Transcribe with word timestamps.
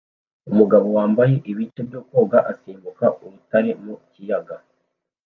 Umugabo 0.49 0.87
wambaye 0.97 1.33
ibice 1.51 1.81
byo 1.89 2.01
koga 2.09 2.39
asimbuka 2.51 3.05
urutare 3.23 3.71
mu 3.83 3.93
kiyaga 4.11 4.55